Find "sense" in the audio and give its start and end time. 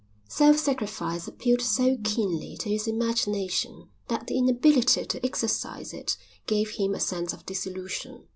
6.99-7.33